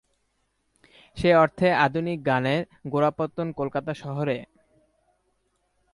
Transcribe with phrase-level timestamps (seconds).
[1.17, 2.61] সে অর্থে আধুনিক গানের
[2.87, 4.37] গোড়াপত্তন কলকাতা শহরে।